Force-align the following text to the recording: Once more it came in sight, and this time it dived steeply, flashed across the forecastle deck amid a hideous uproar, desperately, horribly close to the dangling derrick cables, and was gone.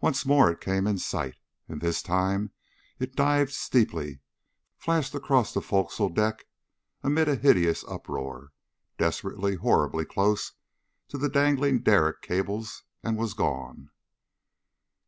Once 0.00 0.24
more 0.24 0.48
it 0.52 0.60
came 0.60 0.86
in 0.86 0.98
sight, 0.98 1.34
and 1.66 1.80
this 1.80 2.00
time 2.00 2.52
it 3.00 3.16
dived 3.16 3.50
steeply, 3.50 4.20
flashed 4.76 5.16
across 5.16 5.52
the 5.52 5.60
forecastle 5.60 6.08
deck 6.10 6.44
amid 7.02 7.26
a 7.28 7.34
hideous 7.34 7.82
uproar, 7.88 8.52
desperately, 8.98 9.56
horribly 9.56 10.04
close 10.04 10.52
to 11.08 11.18
the 11.18 11.28
dangling 11.28 11.80
derrick 11.80 12.22
cables, 12.22 12.84
and 13.02 13.18
was 13.18 13.34
gone. 13.34 13.90